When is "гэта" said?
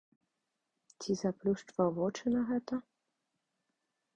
2.53-2.75